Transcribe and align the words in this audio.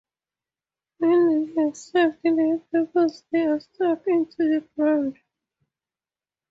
When 0.97 1.53
they 1.53 1.61
have 1.61 1.77
served 1.77 2.23
their 2.23 2.57
purpose 2.71 3.23
they 3.31 3.45
are 3.45 3.59
stuck 3.59 4.07
into 4.07 4.35
the 4.49 4.67
ground. 4.75 5.19